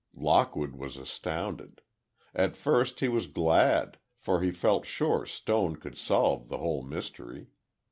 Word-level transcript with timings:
Lockwood 0.15 0.73
was 0.77 0.97
astounded. 0.97 1.81
At 2.33 2.57
first 2.57 3.01
he 3.01 3.07
was 3.07 3.27
glad, 3.27 3.97
for 4.17 4.41
he 4.41 4.49
felt 4.49 4.83
sure 4.87 5.27
Stone 5.27 5.75
could 5.75 5.95
solve 5.95 6.47
the 6.49 6.57
whole 6.57 6.81
mystery. 6.81 7.49